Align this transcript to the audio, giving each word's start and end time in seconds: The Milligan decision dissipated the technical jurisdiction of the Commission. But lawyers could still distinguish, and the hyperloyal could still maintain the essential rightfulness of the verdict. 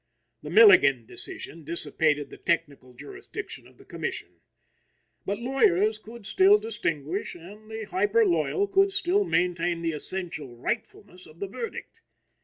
The 0.41 0.49
Milligan 0.49 1.05
decision 1.05 1.63
dissipated 1.63 2.31
the 2.31 2.37
technical 2.37 2.95
jurisdiction 2.95 3.67
of 3.67 3.77
the 3.77 3.85
Commission. 3.85 4.39
But 5.27 5.37
lawyers 5.37 5.99
could 5.99 6.25
still 6.25 6.57
distinguish, 6.57 7.35
and 7.35 7.69
the 7.69 7.85
hyperloyal 7.85 8.65
could 8.71 8.91
still 8.91 9.23
maintain 9.23 9.83
the 9.83 9.91
essential 9.91 10.55
rightfulness 10.55 11.27
of 11.27 11.39
the 11.39 11.47
verdict. 11.47 12.01